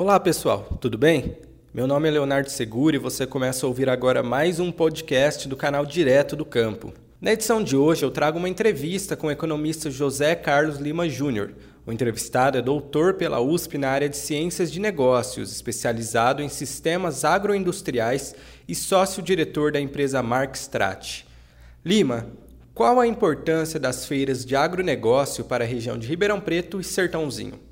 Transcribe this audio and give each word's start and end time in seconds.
Olá 0.00 0.18
pessoal, 0.18 0.78
tudo 0.80 0.96
bem? 0.96 1.36
Meu 1.74 1.86
nome 1.86 2.08
é 2.08 2.10
Leonardo 2.10 2.48
Seguro 2.48 2.96
e 2.96 2.98
você 2.98 3.26
começa 3.26 3.66
a 3.66 3.68
ouvir 3.68 3.86
agora 3.90 4.22
mais 4.22 4.58
um 4.58 4.72
podcast 4.72 5.46
do 5.46 5.54
canal 5.54 5.84
Direto 5.84 6.34
do 6.34 6.42
Campo. 6.42 6.90
Na 7.20 7.34
edição 7.34 7.62
de 7.62 7.76
hoje 7.76 8.02
eu 8.02 8.10
trago 8.10 8.38
uma 8.38 8.48
entrevista 8.48 9.14
com 9.14 9.26
o 9.26 9.30
economista 9.30 9.90
José 9.90 10.34
Carlos 10.34 10.78
Lima 10.78 11.06
Júnior. 11.06 11.52
O 11.84 11.92
entrevistado 11.92 12.56
é 12.56 12.62
doutor 12.62 13.12
pela 13.12 13.42
USP 13.42 13.76
na 13.76 13.90
área 13.90 14.08
de 14.08 14.16
Ciências 14.16 14.72
de 14.72 14.80
Negócios, 14.80 15.52
especializado 15.52 16.42
em 16.42 16.48
sistemas 16.48 17.22
agroindustriais 17.22 18.34
e 18.66 18.74
sócio-diretor 18.74 19.70
da 19.70 19.82
empresa 19.82 20.22
Mark 20.22 20.54
Strat. 20.54 21.26
Lima, 21.84 22.26
qual 22.72 22.98
a 22.98 23.06
importância 23.06 23.78
das 23.78 24.06
feiras 24.06 24.46
de 24.46 24.56
agronegócio 24.56 25.44
para 25.44 25.62
a 25.62 25.68
região 25.68 25.98
de 25.98 26.06
Ribeirão 26.06 26.40
Preto 26.40 26.80
e 26.80 26.84
Sertãozinho? 26.84 27.68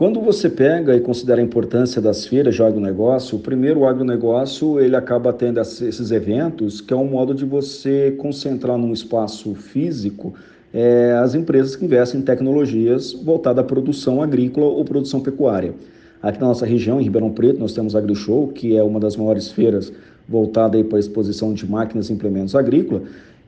Quando 0.00 0.18
você 0.18 0.48
pega 0.48 0.96
e 0.96 1.00
considera 1.00 1.42
a 1.42 1.44
importância 1.44 2.00
das 2.00 2.24
feiras 2.26 2.54
de 2.54 2.62
agronegócio, 2.62 3.38
primeiro 3.38 3.80
o 3.80 3.86
agronegócio 3.86 4.80
ele 4.80 4.96
acaba 4.96 5.30
tendo 5.30 5.60
esses 5.60 6.10
eventos 6.10 6.80
que 6.80 6.94
é 6.94 6.96
um 6.96 7.04
modo 7.04 7.34
de 7.34 7.44
você 7.44 8.10
concentrar 8.12 8.78
num 8.78 8.94
espaço 8.94 9.54
físico 9.54 10.32
é, 10.72 11.12
as 11.22 11.34
empresas 11.34 11.76
que 11.76 11.84
investem 11.84 12.18
em 12.18 12.22
tecnologias 12.22 13.12
voltadas 13.12 13.62
à 13.62 13.66
produção 13.66 14.22
agrícola 14.22 14.64
ou 14.64 14.82
produção 14.86 15.20
pecuária. 15.20 15.74
Aqui 16.22 16.40
na 16.40 16.46
nossa 16.46 16.64
região, 16.64 16.98
em 16.98 17.04
Ribeirão 17.04 17.30
Preto, 17.30 17.60
nós 17.60 17.74
temos 17.74 17.94
a 17.94 17.98
AgriShow, 17.98 18.48
que 18.48 18.74
é 18.78 18.82
uma 18.82 18.98
das 18.98 19.16
maiores 19.16 19.52
feiras 19.52 19.92
voltada 20.26 20.82
para 20.82 20.96
a 20.96 21.00
exposição 21.00 21.52
de 21.52 21.70
máquinas 21.70 22.08
e 22.08 22.14
implementos 22.14 22.54
agrícolas, 22.54 23.02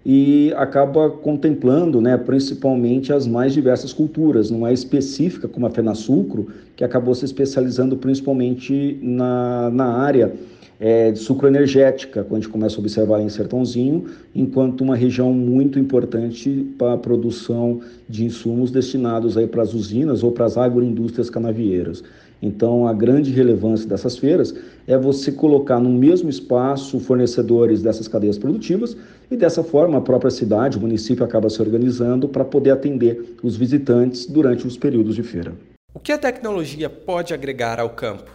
e 0.05 0.53
acaba 0.57 1.09
contemplando, 1.11 2.01
né, 2.01 2.17
principalmente 2.17 3.13
as 3.13 3.27
mais 3.27 3.53
diversas 3.53 3.93
culturas, 3.93 4.51
não 4.51 4.67
é 4.67 4.73
específica 4.73 5.47
como 5.47 5.67
a 5.67 5.71
Fenasucro, 5.71 6.49
que 6.75 6.83
acabou 6.83 7.15
se 7.15 7.25
especializando 7.25 7.97
principalmente 7.97 8.99
na, 9.01 9.71
na 9.71 9.87
área 9.87 10.33
é, 10.81 11.13
de 11.13 11.21
sucro 11.21 11.47
energética, 11.47 12.25
quando 12.25 12.41
a 12.41 12.43
gente 12.43 12.51
começa 12.51 12.75
a 12.77 12.81
observar 12.81 13.21
em 13.21 13.29
Sertãozinho, 13.29 14.07
enquanto 14.35 14.81
uma 14.81 14.97
região 14.97 15.33
muito 15.33 15.79
importante 15.79 16.67
para 16.77 16.95
a 16.95 16.99
produção 16.99 17.81
de 18.09 18.25
insumos 18.25 18.73
destinados 18.73 19.37
aí 19.37 19.47
para 19.47 19.63
as 19.63 19.75
usinas 19.75 20.25
ou 20.25 20.33
para 20.33 20.45
as 20.45 20.57
agroindústrias 20.57 21.31
canavieiras. 21.31 22.03
Então, 22.43 22.89
a 22.89 22.93
grande 22.93 23.31
relevância 23.31 23.89
dessas 23.89 24.19
feiras 24.19 24.53
é 24.85 24.99
você 24.99 25.31
colocar 25.31 25.79
no 25.79 25.89
mesmo 25.89 26.29
espaço 26.29 26.99
fornecedores 26.99 27.81
dessas 27.81 28.09
cadeias 28.09 28.37
produtivas 28.37 28.97
e 29.33 29.37
dessa 29.37 29.65
forma 29.65 29.99
a 29.99 30.01
própria 30.01 30.31
cidade, 30.31 30.77
o 30.77 30.81
município 30.81 31.25
acaba 31.25 31.49
se 31.49 31.61
organizando 31.61 32.29
para 32.29 32.45
poder 32.45 32.71
atender 32.71 33.37
os 33.43 33.57
visitantes 33.57 34.27
durante 34.27 34.67
os 34.67 34.77
períodos 34.77 35.15
de 35.15 35.23
feira. 35.23 35.55
O 35.95 35.99
que 35.99 36.13
a 36.13 36.19
tecnologia 36.19 36.89
pode 36.91 37.33
agregar 37.33 37.81
ao 37.81 37.91
campo? 37.91 38.31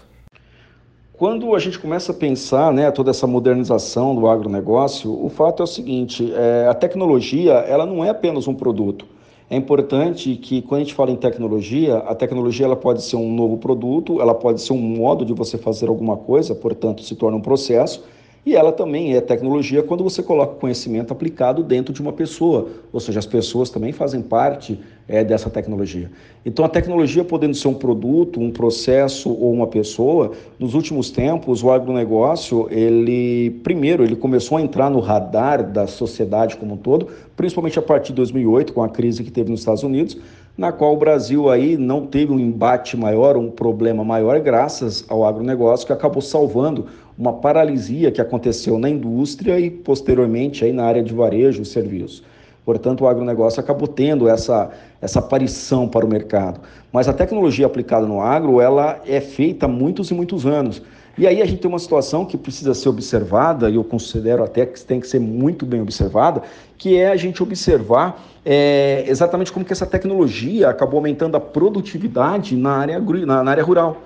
Quando 1.13 1.55
a 1.55 1.59
gente 1.59 1.79
começa 1.79 2.11
a 2.11 2.15
pensar 2.15 2.71
né, 2.71 2.91
toda 2.91 3.09
essa 3.09 3.25
modernização 3.25 4.15
do 4.15 4.27
agronegócio, 4.27 5.11
o 5.11 5.29
fato 5.29 5.61
é 5.61 5.63
o 5.63 5.67
seguinte: 5.67 6.31
é, 6.35 6.67
a 6.67 6.73
tecnologia 6.75 7.53
ela 7.53 7.85
não 7.85 8.05
é 8.05 8.09
apenas 8.09 8.47
um 8.47 8.53
produto. 8.53 9.07
É 9.49 9.55
importante 9.55 10.35
que 10.35 10.61
quando 10.61 10.81
a 10.81 10.83
gente 10.83 10.93
fala 10.93 11.09
em 11.09 11.15
tecnologia, 11.15 11.97
a 11.99 12.13
tecnologia 12.13 12.65
ela 12.65 12.75
pode 12.75 13.01
ser 13.01 13.15
um 13.15 13.33
novo 13.33 13.57
produto, 13.57 14.21
ela 14.21 14.35
pode 14.35 14.61
ser 14.61 14.73
um 14.73 14.77
modo 14.77 15.25
de 15.25 15.33
você 15.33 15.57
fazer 15.57 15.87
alguma 15.87 16.17
coisa, 16.17 16.53
portanto 16.53 17.01
se 17.01 17.15
torna 17.15 17.37
um 17.37 17.41
processo, 17.41 18.03
e 18.47 18.55
ela 18.55 18.71
também 18.71 19.13
é 19.13 19.19
tecnologia 19.19 19.83
quando 19.83 20.05
você 20.05 20.23
coloca 20.23 20.55
conhecimento 20.55 21.11
aplicado 21.11 21.61
dentro 21.61 21.93
de 21.93 22.01
uma 22.01 22.13
pessoa, 22.13 22.69
ou 22.93 22.99
seja, 23.01 23.19
as 23.19 23.25
pessoas 23.25 23.69
também 23.69 23.91
fazem 23.91 24.21
parte 24.21 24.79
é, 25.05 25.21
dessa 25.21 25.49
tecnologia. 25.49 26.09
Então, 26.45 26.63
a 26.63 26.69
tecnologia 26.69 27.25
podendo 27.25 27.53
ser 27.55 27.67
um 27.67 27.73
produto, 27.73 28.39
um 28.39 28.49
processo 28.49 29.29
ou 29.29 29.51
uma 29.51 29.67
pessoa, 29.67 30.31
nos 30.57 30.75
últimos 30.75 31.09
tempos, 31.11 31.61
o 31.61 31.69
agronegócio, 31.69 32.69
ele, 32.71 33.49
primeiro, 33.65 34.01
ele 34.01 34.15
começou 34.15 34.57
a 34.57 34.61
entrar 34.61 34.89
no 34.89 35.01
radar 35.01 35.69
da 35.69 35.85
sociedade 35.85 36.55
como 36.55 36.75
um 36.75 36.77
todo, 36.77 37.09
principalmente 37.35 37.77
a 37.77 37.81
partir 37.81 38.13
de 38.13 38.15
2008, 38.15 38.71
com 38.71 38.81
a 38.81 38.87
crise 38.87 39.25
que 39.25 39.31
teve 39.31 39.51
nos 39.51 39.59
Estados 39.59 39.83
Unidos, 39.83 40.17
na 40.57 40.71
qual 40.71 40.93
o 40.93 40.97
Brasil 40.97 41.49
aí 41.49 41.77
não 41.77 42.07
teve 42.07 42.33
um 42.33 42.39
embate 42.39 42.97
maior, 42.97 43.37
um 43.37 43.51
problema 43.51 44.03
maior, 44.03 44.39
graças 44.39 45.05
ao 45.07 45.23
agronegócio, 45.23 45.85
que 45.85 45.93
acabou 45.93 46.21
salvando 46.21 46.87
uma 47.17 47.33
paralisia 47.33 48.11
que 48.11 48.19
aconteceu 48.19 48.79
na 48.79 48.89
indústria 48.89 49.59
e 49.59 49.69
posteriormente 49.69 50.65
aí 50.65 50.73
na 50.73 50.85
área 50.85 51.03
de 51.03 51.13
varejo 51.13 51.61
e 51.61 51.65
serviços. 51.65 52.23
Portanto, 52.65 53.05
o 53.05 53.07
agronegócio 53.07 53.59
acabou 53.59 53.87
tendo 53.87 54.27
essa, 54.27 54.71
essa 54.99 55.19
aparição 55.19 55.87
para 55.87 56.05
o 56.05 56.09
mercado. 56.09 56.59
Mas 56.91 57.07
a 57.07 57.13
tecnologia 57.13 57.65
aplicada 57.65 58.05
no 58.05 58.19
agro, 58.19 58.59
ela 58.59 58.99
é 59.07 59.21
feita 59.21 59.67
há 59.67 59.69
muitos 59.69 60.11
e 60.11 60.13
muitos 60.13 60.45
anos. 60.45 60.81
E 61.17 61.25
aí 61.25 61.41
a 61.41 61.45
gente 61.45 61.59
tem 61.59 61.69
uma 61.69 61.79
situação 61.79 62.25
que 62.25 62.37
precisa 62.37 62.75
ser 62.75 62.89
observada, 62.89 63.69
e 63.69 63.75
eu 63.75 63.83
considero 63.83 64.43
até 64.43 64.65
que 64.67 64.79
tem 64.83 64.99
que 64.99 65.07
ser 65.07 65.19
muito 65.19 65.65
bem 65.65 65.81
observada, 65.81 66.43
que 66.77 66.95
é 66.95 67.09
a 67.09 67.15
gente 67.15 67.41
observar 67.41 68.23
é, 68.45 69.03
exatamente 69.07 69.51
como 69.51 69.65
que 69.65 69.73
essa 69.73 69.85
tecnologia 69.85 70.69
acabou 70.69 70.97
aumentando 70.97 71.35
a 71.35 71.39
produtividade 71.39 72.55
na 72.55 72.71
área, 72.71 72.99
na, 72.99 73.43
na 73.43 73.51
área 73.51 73.63
rural. 73.63 74.03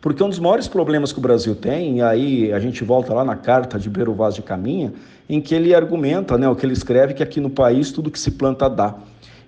Porque 0.00 0.22
um 0.22 0.28
dos 0.28 0.38
maiores 0.38 0.68
problemas 0.68 1.12
que 1.12 1.18
o 1.18 1.22
Brasil 1.22 1.56
tem, 1.56 1.98
e 1.98 2.02
aí 2.02 2.52
a 2.52 2.60
gente 2.60 2.84
volta 2.84 3.12
lá 3.12 3.24
na 3.24 3.36
carta 3.36 3.78
de 3.78 3.90
Beiro 3.90 4.14
Vaz 4.14 4.34
de 4.34 4.42
Caminha, 4.42 4.92
em 5.28 5.40
que 5.40 5.54
ele 5.54 5.74
argumenta, 5.74 6.38
né, 6.38 6.48
o 6.48 6.54
que 6.54 6.64
ele 6.64 6.72
escreve, 6.72 7.14
que 7.14 7.22
aqui 7.22 7.40
no 7.40 7.50
país 7.50 7.90
tudo 7.90 8.10
que 8.10 8.18
se 8.18 8.30
planta 8.30 8.68
dá. 8.70 8.94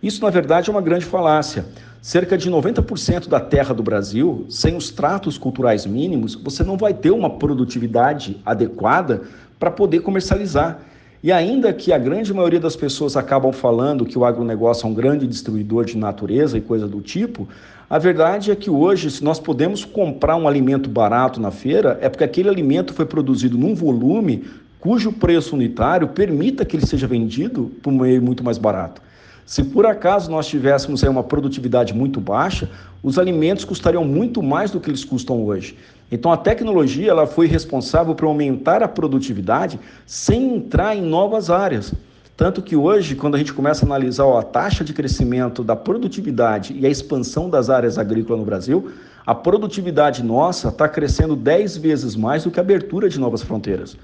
Isso, 0.02 0.22
na 0.22 0.30
verdade, 0.30 0.68
é 0.68 0.72
uma 0.72 0.82
grande 0.82 1.04
falácia. 1.04 1.64
Cerca 2.04 2.36
de 2.36 2.50
90% 2.50 3.28
da 3.28 3.40
terra 3.40 3.72
do 3.72 3.82
Brasil, 3.82 4.44
sem 4.50 4.76
os 4.76 4.90
tratos 4.90 5.38
culturais 5.38 5.86
mínimos, 5.86 6.34
você 6.34 6.62
não 6.62 6.76
vai 6.76 6.92
ter 6.92 7.10
uma 7.10 7.30
produtividade 7.30 8.36
adequada 8.44 9.22
para 9.58 9.70
poder 9.70 10.00
comercializar. 10.00 10.80
E 11.22 11.32
ainda 11.32 11.72
que 11.72 11.94
a 11.94 11.96
grande 11.96 12.34
maioria 12.34 12.60
das 12.60 12.76
pessoas 12.76 13.16
acabam 13.16 13.54
falando 13.54 14.04
que 14.04 14.18
o 14.18 14.24
agronegócio 14.26 14.86
é 14.86 14.90
um 14.90 14.92
grande 14.92 15.26
destruidor 15.26 15.86
de 15.86 15.96
natureza 15.96 16.58
e 16.58 16.60
coisa 16.60 16.86
do 16.86 17.00
tipo, 17.00 17.48
a 17.88 17.98
verdade 17.98 18.50
é 18.50 18.54
que 18.54 18.68
hoje, 18.68 19.10
se 19.10 19.24
nós 19.24 19.40
podemos 19.40 19.82
comprar 19.82 20.36
um 20.36 20.46
alimento 20.46 20.90
barato 20.90 21.40
na 21.40 21.50
feira, 21.50 21.98
é 22.02 22.10
porque 22.10 22.24
aquele 22.24 22.50
alimento 22.50 22.92
foi 22.92 23.06
produzido 23.06 23.56
num 23.56 23.74
volume 23.74 24.44
cujo 24.78 25.10
preço 25.10 25.56
unitário 25.56 26.08
permita 26.08 26.66
que 26.66 26.76
ele 26.76 26.84
seja 26.84 27.06
vendido 27.06 27.72
por 27.82 27.90
um 27.90 28.00
meio 28.00 28.20
muito 28.20 28.44
mais 28.44 28.58
barato. 28.58 29.00
Se 29.46 29.62
por 29.62 29.84
acaso 29.84 30.30
nós 30.30 30.46
tivéssemos 30.46 31.02
uma 31.02 31.22
produtividade 31.22 31.92
muito 31.92 32.20
baixa, 32.20 32.70
os 33.02 33.18
alimentos 33.18 33.64
custariam 33.64 34.04
muito 34.04 34.42
mais 34.42 34.70
do 34.70 34.80
que 34.80 34.88
eles 34.88 35.04
custam 35.04 35.44
hoje. 35.44 35.76
Então 36.10 36.32
a 36.32 36.36
tecnologia 36.36 37.10
ela 37.10 37.26
foi 37.26 37.46
responsável 37.46 38.14
por 38.14 38.26
aumentar 38.26 38.82
a 38.82 38.88
produtividade 38.88 39.78
sem 40.06 40.56
entrar 40.56 40.96
em 40.96 41.02
novas 41.02 41.50
áreas. 41.50 41.92
Tanto 42.36 42.62
que 42.62 42.74
hoje, 42.74 43.14
quando 43.14 43.36
a 43.36 43.38
gente 43.38 43.52
começa 43.52 43.84
a 43.84 43.86
analisar 43.86 44.24
ó, 44.24 44.38
a 44.38 44.42
taxa 44.42 44.82
de 44.82 44.92
crescimento 44.92 45.62
da 45.62 45.76
produtividade 45.76 46.74
e 46.76 46.84
a 46.84 46.90
expansão 46.90 47.48
das 47.48 47.70
áreas 47.70 47.96
agrícolas 47.96 48.40
no 48.40 48.46
Brasil, 48.46 48.90
a 49.24 49.34
produtividade 49.34 50.22
nossa 50.22 50.68
está 50.68 50.88
crescendo 50.88 51.36
10 51.36 51.76
vezes 51.76 52.16
mais 52.16 52.42
do 52.42 52.50
que 52.50 52.58
a 52.58 52.62
abertura 52.62 53.08
de 53.08 53.20
novas 53.20 53.42
fronteiras. 53.42 53.96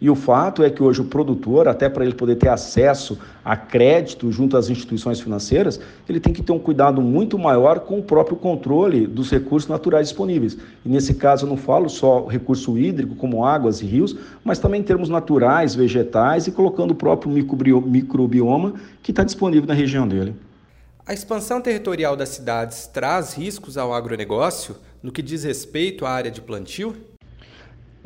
E 0.00 0.10
o 0.10 0.14
fato 0.14 0.62
é 0.62 0.68
que 0.68 0.82
hoje 0.82 1.00
o 1.00 1.06
produtor, 1.06 1.68
até 1.68 1.88
para 1.88 2.04
ele 2.04 2.14
poder 2.14 2.36
ter 2.36 2.50
acesso 2.50 3.18
a 3.42 3.56
crédito 3.56 4.30
junto 4.30 4.54
às 4.54 4.68
instituições 4.68 5.20
financeiras, 5.20 5.80
ele 6.06 6.20
tem 6.20 6.34
que 6.34 6.42
ter 6.42 6.52
um 6.52 6.58
cuidado 6.58 7.00
muito 7.00 7.38
maior 7.38 7.80
com 7.80 7.98
o 7.98 8.02
próprio 8.02 8.36
controle 8.36 9.06
dos 9.06 9.30
recursos 9.30 9.68
naturais 9.70 10.08
disponíveis. 10.08 10.58
E 10.84 10.88
nesse 10.88 11.14
caso 11.14 11.46
eu 11.46 11.48
não 11.48 11.56
falo 11.56 11.88
só 11.88 12.26
recurso 12.26 12.76
hídrico, 12.76 13.14
como 13.14 13.42
águas 13.42 13.80
e 13.80 13.86
rios, 13.86 14.14
mas 14.44 14.58
também 14.58 14.82
em 14.82 14.84
termos 14.84 15.08
naturais, 15.08 15.74
vegetais 15.74 16.46
e 16.46 16.52
colocando 16.52 16.90
o 16.90 16.94
próprio 16.94 17.32
microbioma 17.32 18.74
que 19.02 19.12
está 19.12 19.24
disponível 19.24 19.66
na 19.66 19.74
região 19.74 20.06
dele. 20.06 20.34
A 21.06 21.14
expansão 21.14 21.60
territorial 21.60 22.16
das 22.16 22.30
cidades 22.30 22.86
traz 22.86 23.32
riscos 23.32 23.78
ao 23.78 23.94
agronegócio 23.94 24.76
no 25.02 25.10
que 25.10 25.22
diz 25.22 25.44
respeito 25.44 26.04
à 26.04 26.10
área 26.10 26.30
de 26.30 26.42
plantio? 26.42 26.94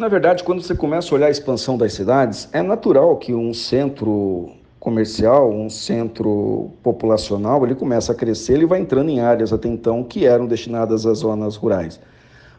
Na 0.00 0.08
verdade, 0.08 0.42
quando 0.42 0.62
você 0.62 0.74
começa 0.74 1.12
a 1.12 1.14
olhar 1.14 1.26
a 1.26 1.30
expansão 1.30 1.76
das 1.76 1.92
cidades, 1.92 2.48
é 2.54 2.62
natural 2.62 3.18
que 3.18 3.34
um 3.34 3.52
centro 3.52 4.48
comercial, 4.78 5.52
um 5.52 5.68
centro 5.68 6.70
populacional, 6.82 7.66
ele 7.66 7.74
começa 7.74 8.12
a 8.12 8.14
crescer, 8.14 8.54
ele 8.54 8.64
vai 8.64 8.80
entrando 8.80 9.10
em 9.10 9.20
áreas 9.20 9.52
até 9.52 9.68
então 9.68 10.02
que 10.02 10.24
eram 10.24 10.46
destinadas 10.46 11.04
às 11.04 11.18
zonas 11.18 11.54
rurais. 11.54 12.00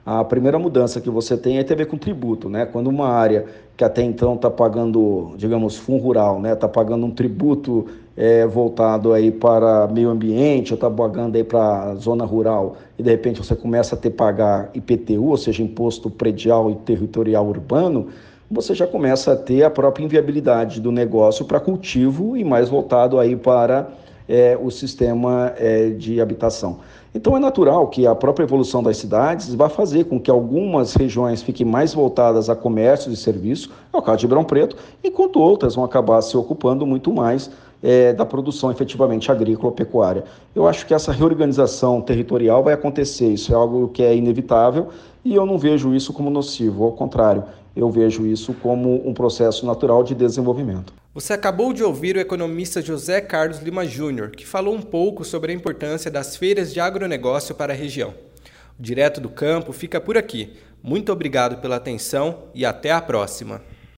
A 0.05 0.23
primeira 0.23 0.59
mudança 0.59 1.01
que 1.01 1.09
você 1.09 1.35
tem 1.35 1.57
é 1.57 1.63
ter 1.63 1.73
a 1.73 1.77
ver 1.77 1.87
com 1.87 1.97
tributo, 1.97 2.47
né? 2.47 2.67
Quando 2.67 2.91
uma 2.91 3.09
área 3.09 3.47
que 3.75 3.83
até 3.83 4.03
então 4.03 4.35
está 4.35 4.51
pagando, 4.51 5.33
digamos, 5.35 5.77
fundo 5.77 6.03
rural, 6.03 6.39
né? 6.39 6.53
Está 6.53 6.67
pagando 6.67 7.07
um 7.07 7.11
tributo 7.11 7.87
é, 8.21 8.45
voltado 8.45 9.13
aí 9.13 9.31
para 9.31 9.87
meio 9.87 10.07
ambiente, 10.07 10.71
ou 10.71 10.75
está 10.75 10.87
pagando 10.87 11.37
aí 11.37 11.43
para 11.43 11.95
zona 11.95 12.23
rural, 12.23 12.75
e 12.95 13.01
de 13.01 13.09
repente 13.09 13.43
você 13.43 13.55
começa 13.55 13.95
a 13.95 13.97
ter 13.97 14.11
pagar 14.11 14.69
IPTU, 14.75 15.25
ou 15.25 15.37
seja, 15.37 15.63
Imposto 15.63 16.07
Predial 16.07 16.69
e 16.69 16.75
Territorial 16.75 17.47
Urbano, 17.47 18.09
você 18.49 18.75
já 18.75 18.85
começa 18.85 19.33
a 19.33 19.35
ter 19.35 19.63
a 19.63 19.71
própria 19.71 20.03
inviabilidade 20.03 20.79
do 20.79 20.91
negócio 20.91 21.45
para 21.45 21.59
cultivo 21.59 22.37
e 22.37 22.43
mais 22.43 22.69
voltado 22.69 23.19
aí 23.19 23.35
para 23.35 23.89
é, 24.27 24.57
o 24.61 24.69
sistema 24.69 25.53
é, 25.57 25.89
de 25.89 26.21
habitação. 26.21 26.79
Então 27.13 27.35
é 27.35 27.39
natural 27.39 27.87
que 27.87 28.07
a 28.07 28.15
própria 28.15 28.45
evolução 28.45 28.81
das 28.81 28.97
cidades 28.97 29.53
vá 29.53 29.67
fazer 29.67 30.05
com 30.05 30.19
que 30.19 30.31
algumas 30.31 30.93
regiões 30.93 31.41
fiquem 31.41 31.65
mais 31.65 31.93
voltadas 31.93 32.49
a 32.49 32.55
comércio 32.55 33.11
e 33.11 33.17
serviço, 33.17 33.69
é 33.93 33.97
o 33.97 34.01
caso 34.01 34.19
de 34.19 34.25
Ribeirão 34.25 34.45
Preto, 34.45 34.77
enquanto 35.03 35.39
outras 35.39 35.75
vão 35.75 35.83
acabar 35.83 36.21
se 36.21 36.37
ocupando 36.37 36.85
muito 36.85 37.11
mais 37.11 37.51
é, 37.83 38.13
da 38.13 38.25
produção 38.25 38.71
efetivamente 38.71 39.31
agrícola 39.31 39.73
pecuária. 39.73 40.23
Eu 40.55 40.67
acho 40.67 40.85
que 40.85 40.93
essa 40.93 41.11
reorganização 41.11 42.01
territorial 42.01 42.63
vai 42.63 42.73
acontecer, 42.73 43.27
isso 43.27 43.51
é 43.51 43.55
algo 43.55 43.89
que 43.89 44.03
é 44.03 44.15
inevitável 44.15 44.87
e 45.25 45.35
eu 45.35 45.45
não 45.45 45.57
vejo 45.57 45.93
isso 45.93 46.13
como 46.13 46.29
nocivo, 46.29 46.85
ao 46.85 46.93
contrário, 46.93 47.43
eu 47.75 47.89
vejo 47.89 48.25
isso 48.25 48.53
como 48.53 49.07
um 49.07 49.13
processo 49.13 49.65
natural 49.65 50.03
de 50.03 50.15
desenvolvimento. 50.15 51.00
Você 51.13 51.33
acabou 51.33 51.73
de 51.73 51.83
ouvir 51.83 52.15
o 52.15 52.21
economista 52.21 52.81
José 52.81 53.19
Carlos 53.19 53.59
Lima 53.59 53.85
Júnior, 53.85 54.31
que 54.31 54.47
falou 54.47 54.73
um 54.73 54.81
pouco 54.81 55.25
sobre 55.25 55.51
a 55.51 55.55
importância 55.55 56.09
das 56.09 56.37
feiras 56.37 56.73
de 56.73 56.79
agronegócio 56.79 57.53
para 57.53 57.73
a 57.73 57.75
região. 57.75 58.13
O 58.79 58.81
Direto 58.81 59.19
do 59.19 59.27
Campo 59.27 59.73
fica 59.73 59.99
por 59.99 60.17
aqui. 60.17 60.53
Muito 60.81 61.11
obrigado 61.11 61.57
pela 61.57 61.75
atenção 61.75 62.45
e 62.55 62.65
até 62.65 62.91
a 62.91 63.01
próxima. 63.01 63.61